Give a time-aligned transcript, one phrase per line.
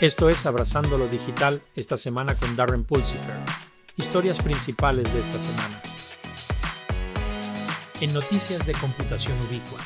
[0.00, 3.34] Esto es Abrazando lo Digital esta semana con Darren Pulsifer.
[3.98, 5.82] Historias principales de esta semana.
[8.00, 9.78] En noticias de computación ubicua.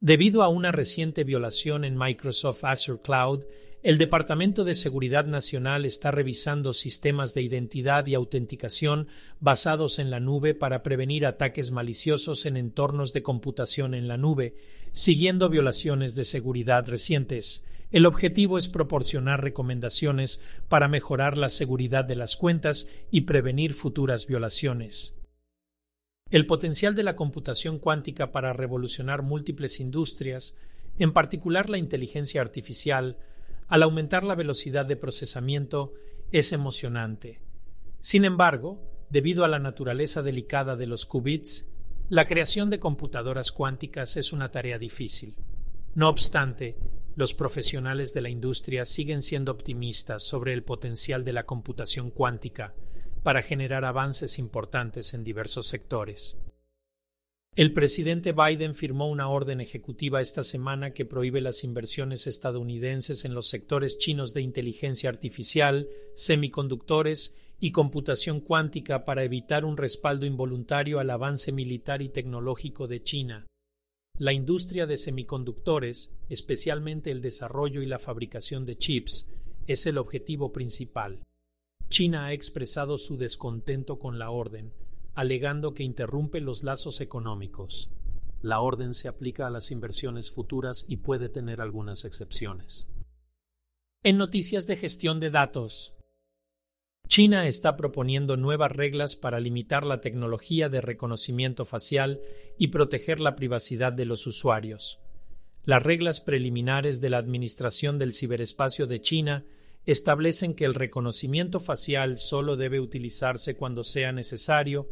[0.00, 3.44] Debido a una reciente violación en Microsoft Azure Cloud,
[3.82, 9.08] el Departamento de Seguridad Nacional está revisando sistemas de identidad y autenticación
[9.38, 14.54] basados en la nube para prevenir ataques maliciosos en entornos de computación en la nube,
[14.92, 17.66] siguiendo violaciones de seguridad recientes.
[17.90, 24.26] El objetivo es proporcionar recomendaciones para mejorar la seguridad de las cuentas y prevenir futuras
[24.26, 25.18] violaciones.
[26.30, 30.54] El potencial de la computación cuántica para revolucionar múltiples industrias,
[30.98, 33.16] en particular la inteligencia artificial,
[33.68, 35.94] al aumentar la velocidad de procesamiento,
[36.30, 37.40] es emocionante.
[38.02, 41.66] Sin embargo, debido a la naturaleza delicada de los qubits,
[42.10, 45.36] la creación de computadoras cuánticas es una tarea difícil.
[45.94, 46.76] No obstante,
[47.18, 52.76] los profesionales de la industria siguen siendo optimistas sobre el potencial de la computación cuántica
[53.24, 56.36] para generar avances importantes en diversos sectores.
[57.56, 63.34] El presidente Biden firmó una orden ejecutiva esta semana que prohíbe las inversiones estadounidenses en
[63.34, 71.00] los sectores chinos de inteligencia artificial, semiconductores y computación cuántica para evitar un respaldo involuntario
[71.00, 73.48] al avance militar y tecnológico de China.
[74.18, 79.28] La industria de semiconductores, especialmente el desarrollo y la fabricación de chips,
[79.68, 81.20] es el objetivo principal.
[81.88, 84.72] China ha expresado su descontento con la orden,
[85.14, 87.90] alegando que interrumpe los lazos económicos.
[88.42, 92.88] La orden se aplica a las inversiones futuras y puede tener algunas excepciones.
[94.02, 95.94] En noticias de gestión de datos,
[97.08, 102.20] China está proponiendo nuevas reglas para limitar la tecnología de reconocimiento facial
[102.58, 105.00] y proteger la privacidad de los usuarios.
[105.64, 109.46] Las reglas preliminares de la Administración del Ciberespacio de China
[109.86, 114.86] establecen que el reconocimiento facial solo debe utilizarse cuando sea necesario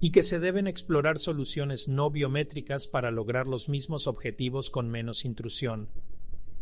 [0.00, 5.24] y que se deben explorar soluciones no biométricas para lograr los mismos objetivos con menos
[5.24, 5.88] intrusión.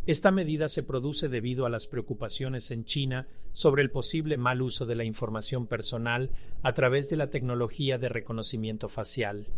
[0.06, 4.86] Esta medida se produce debido a las preocupaciones en China sobre el posible mal uso
[4.86, 6.30] de la información personal
[6.62, 9.48] a través de la tecnología de reconocimiento facial.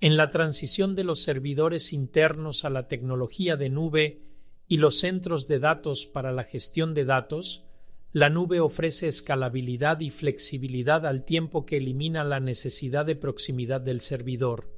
[0.00, 4.22] En la transición de los servidores internos a la tecnología de nube
[4.68, 7.64] y los centros de datos para la gestión de datos,
[8.12, 14.00] la nube ofrece escalabilidad y flexibilidad al tiempo que elimina la necesidad de proximidad del
[14.00, 14.75] servidor.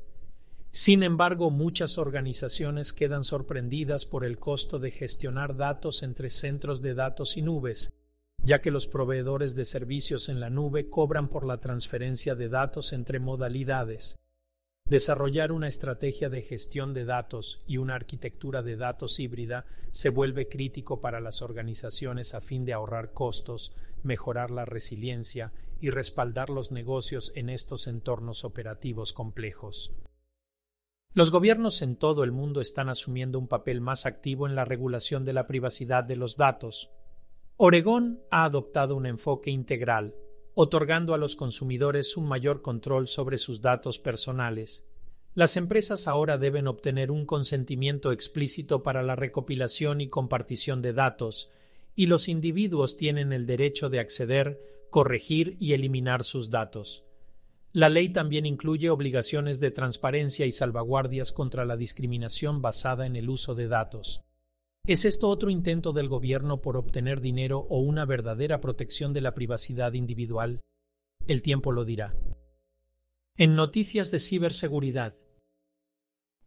[0.70, 6.94] Sin embargo, muchas organizaciones quedan sorprendidas por el costo de gestionar datos entre centros de
[6.94, 7.94] datos y nubes,
[8.42, 12.92] ya que los proveedores de servicios en la nube cobran por la transferencia de datos
[12.92, 14.18] entre modalidades.
[14.88, 20.48] Desarrollar una estrategia de gestión de datos y una arquitectura de datos híbrida se vuelve
[20.48, 26.72] crítico para las organizaciones a fin de ahorrar costos, mejorar la resiliencia y respaldar los
[26.72, 29.92] negocios en estos entornos operativos complejos.
[31.18, 35.24] Los gobiernos en todo el mundo están asumiendo un papel más activo en la regulación
[35.24, 36.92] de la privacidad de los datos.
[37.56, 40.14] Oregón ha adoptado un enfoque integral,
[40.54, 44.86] otorgando a los consumidores un mayor control sobre sus datos personales.
[45.34, 51.50] Las empresas ahora deben obtener un consentimiento explícito para la recopilación y compartición de datos,
[51.96, 57.07] y los individuos tienen el derecho de acceder, corregir y eliminar sus datos.
[57.72, 63.28] La ley también incluye obligaciones de transparencia y salvaguardias contra la discriminación basada en el
[63.28, 64.22] uso de datos.
[64.86, 69.34] ¿Es esto otro intento del gobierno por obtener dinero o una verdadera protección de la
[69.34, 70.60] privacidad individual?
[71.26, 72.16] El tiempo lo dirá.
[73.36, 75.16] En noticias de ciberseguridad.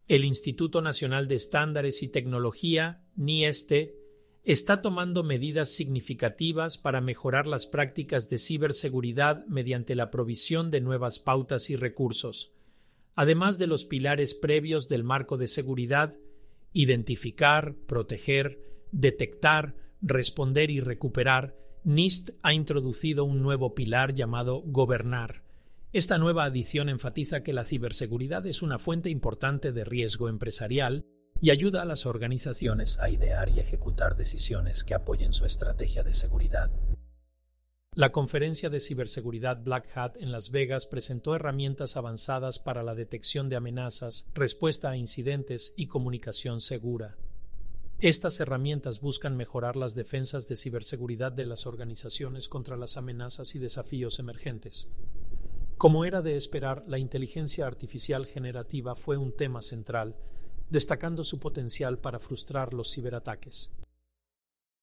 [0.08, 4.01] El Instituto Nacional de Estándares y Tecnología, NIESTE,
[4.44, 11.20] está tomando medidas significativas para mejorar las prácticas de ciberseguridad mediante la provisión de nuevas
[11.20, 12.52] pautas y recursos,
[13.14, 16.18] además de los pilares previos del marco de seguridad,
[16.72, 25.42] identificar, proteger, detectar, responder y recuperar, NIST ha introducido un nuevo pilar llamado gobernar.
[25.92, 31.04] Esta nueva adición enfatiza que la ciberseguridad es una fuente importante de riesgo empresarial
[31.42, 36.14] y ayuda a las organizaciones a idear y ejecutar decisiones que apoyen su estrategia de
[36.14, 36.70] seguridad.
[37.96, 43.48] La conferencia de ciberseguridad Black Hat en Las Vegas presentó herramientas avanzadas para la detección
[43.48, 47.16] de amenazas, respuesta a incidentes y comunicación segura.
[47.98, 53.58] Estas herramientas buscan mejorar las defensas de ciberseguridad de las organizaciones contra las amenazas y
[53.58, 54.88] desafíos emergentes.
[55.76, 60.14] Como era de esperar, la inteligencia artificial generativa fue un tema central
[60.72, 63.70] destacando su potencial para frustrar los ciberataques.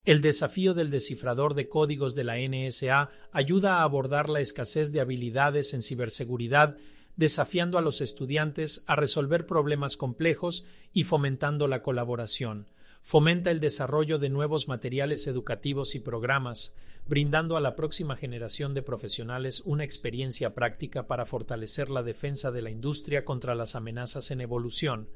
[0.06, 5.02] El desafío del descifrador de códigos de la NSA ayuda a abordar la escasez de
[5.02, 6.78] habilidades en ciberseguridad,
[7.16, 12.68] desafiando a los estudiantes a resolver problemas complejos y fomentando la colaboración.
[13.02, 16.76] Fomenta el desarrollo de nuevos materiales educativos y programas,
[17.08, 22.62] brindando a la próxima generación de profesionales una experiencia práctica para fortalecer la defensa de
[22.62, 25.08] la industria contra las amenazas en evolución.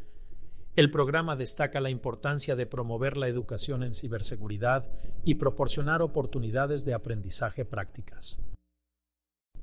[0.76, 4.88] El programa destaca la importancia de promover la educación en ciberseguridad
[5.24, 8.42] y proporcionar oportunidades de aprendizaje prácticas.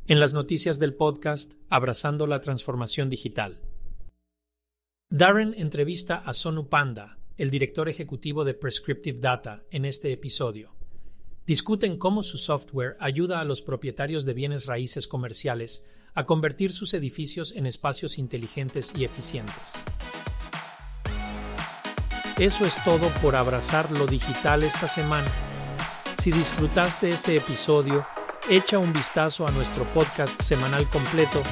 [0.07, 3.61] En las noticias del podcast Abrazando la Transformación Digital.
[5.11, 10.81] Darren entrevista a Sonu Panda, el director ejecutivo de Prescriptive Data, en este episodio
[11.51, 15.85] discuten cómo su software ayuda a los propietarios de bienes raíces comerciales
[16.15, 19.85] a convertir sus edificios en espacios inteligentes y eficientes.
[22.41, 25.29] Eso es todo por abrazar lo digital esta semana.
[26.17, 28.07] Si disfrutaste este episodio,
[28.49, 31.43] echa un vistazo a nuestro podcast semanal completo,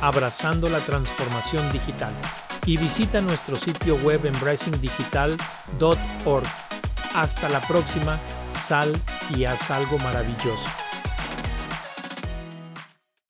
[0.00, 2.12] Abrazando la Transformación Digital,
[2.66, 6.48] y visita nuestro sitio web embracingdigital.org.
[7.14, 8.18] Hasta la próxima
[8.50, 9.00] sal
[9.36, 10.68] y haz algo maravilloso.